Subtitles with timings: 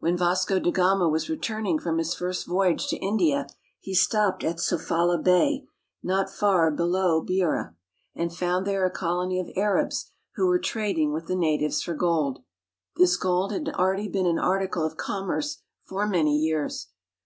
[0.00, 3.46] When Vasco da Gama was returning from his first voyage to India,
[3.78, 5.66] he stopped at Sofala Bay
[6.02, 7.74] not far below Beira,
[8.14, 12.42] and found there a colony of Arabs who were trading with the natives for gold.
[12.96, 16.88] This gold had already been an article of commerce for many years.